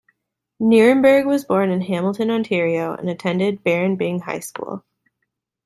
Nirenberg 0.59 1.27
was 1.27 1.45
born 1.45 1.69
in 1.69 1.81
Hamilton, 1.81 2.31
Ontario, 2.31 2.95
and 2.95 3.07
attended 3.07 3.63
Baron 3.63 3.97
Byng 3.97 4.19
High 4.21 4.39
School. 4.39 4.83